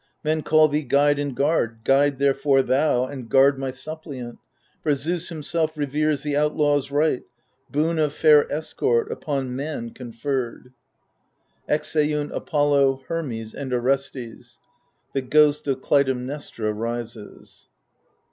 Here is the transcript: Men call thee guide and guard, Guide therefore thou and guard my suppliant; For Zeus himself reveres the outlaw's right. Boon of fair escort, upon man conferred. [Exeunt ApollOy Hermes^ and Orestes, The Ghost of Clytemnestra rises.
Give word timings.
Men 0.23 0.41
call 0.41 0.67
thee 0.67 0.81
guide 0.81 1.19
and 1.19 1.35
guard, 1.35 1.81
Guide 1.83 2.17
therefore 2.17 2.63
thou 2.63 3.05
and 3.05 3.29
guard 3.29 3.59
my 3.59 3.69
suppliant; 3.69 4.39
For 4.81 4.95
Zeus 4.95 5.29
himself 5.29 5.77
reveres 5.77 6.23
the 6.23 6.35
outlaw's 6.35 6.89
right. 6.89 7.21
Boon 7.69 7.99
of 7.99 8.11
fair 8.11 8.51
escort, 8.51 9.11
upon 9.11 9.55
man 9.55 9.91
conferred. 9.91 10.73
[Exeunt 11.67 12.31
ApollOy 12.31 13.05
Hermes^ 13.05 13.53
and 13.53 13.71
Orestes, 13.71 14.57
The 15.13 15.21
Ghost 15.21 15.67
of 15.67 15.83
Clytemnestra 15.83 16.73
rises. 16.73 17.67